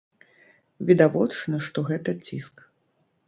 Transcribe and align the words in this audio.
Відавочна, 0.87 1.59
што 1.67 1.83
гэта 1.91 2.17
ціск. 2.29 2.65